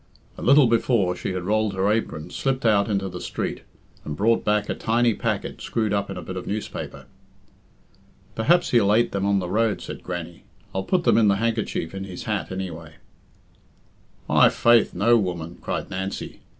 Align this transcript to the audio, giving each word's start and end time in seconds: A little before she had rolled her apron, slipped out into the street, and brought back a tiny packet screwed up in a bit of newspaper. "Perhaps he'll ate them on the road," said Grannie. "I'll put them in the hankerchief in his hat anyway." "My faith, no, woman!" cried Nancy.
A 0.35 0.41
little 0.41 0.65
before 0.65 1.15
she 1.15 1.33
had 1.33 1.43
rolled 1.43 1.75
her 1.75 1.91
apron, 1.91 2.31
slipped 2.31 2.65
out 2.65 2.89
into 2.89 3.07
the 3.07 3.21
street, 3.21 3.61
and 4.03 4.17
brought 4.17 4.43
back 4.43 4.67
a 4.67 4.73
tiny 4.73 5.13
packet 5.13 5.61
screwed 5.61 5.93
up 5.93 6.09
in 6.09 6.17
a 6.17 6.23
bit 6.23 6.35
of 6.35 6.47
newspaper. 6.47 7.05
"Perhaps 8.33 8.71
he'll 8.71 8.95
ate 8.95 9.11
them 9.11 9.27
on 9.27 9.37
the 9.37 9.47
road," 9.47 9.79
said 9.79 10.01
Grannie. 10.01 10.43
"I'll 10.73 10.81
put 10.85 11.03
them 11.03 11.19
in 11.19 11.27
the 11.27 11.35
hankerchief 11.35 11.93
in 11.93 12.05
his 12.05 12.23
hat 12.23 12.51
anyway." 12.51 12.93
"My 14.27 14.49
faith, 14.49 14.95
no, 14.95 15.19
woman!" 15.19 15.59
cried 15.61 15.91
Nancy. 15.91 16.39